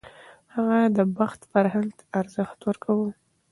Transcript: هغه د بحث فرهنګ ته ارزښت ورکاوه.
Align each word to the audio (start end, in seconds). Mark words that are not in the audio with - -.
هغه 0.53 0.79
د 0.97 0.99
بحث 1.17 1.39
فرهنګ 1.51 1.89
ته 1.99 2.03
ارزښت 2.19 2.59
ورکاوه. 2.63 3.09